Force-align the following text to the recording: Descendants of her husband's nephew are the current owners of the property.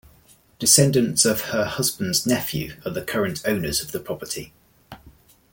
Descendants 0.57 1.25
of 1.25 1.41
her 1.51 1.63
husband's 1.65 2.25
nephew 2.25 2.73
are 2.83 2.89
the 2.89 3.03
current 3.03 3.43
owners 3.45 3.81
of 3.81 3.91
the 3.91 3.99
property. 3.99 4.51